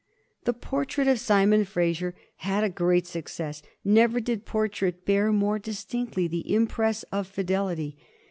[0.45, 3.61] The portrait of Simon Eraser had a great success.
[3.85, 7.99] Never did portrait bear more distinctly the impress of fidelity.